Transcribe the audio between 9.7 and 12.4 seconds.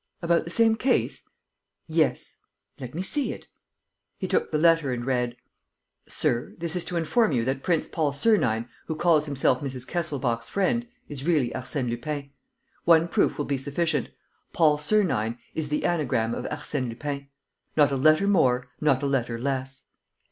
Kesselbach's friend, is really Arsène Lupin.